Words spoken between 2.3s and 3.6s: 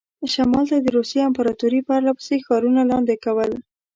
ښارونه لاندې کول.